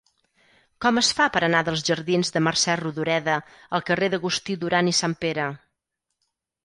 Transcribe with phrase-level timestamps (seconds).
[0.85, 3.35] Com es fa per anar dels jardins de Mercè Rodoreda
[3.79, 5.47] al carrer d'Agustí Duran i Sanpere?